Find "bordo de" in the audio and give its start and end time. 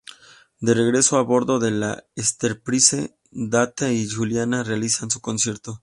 1.21-1.69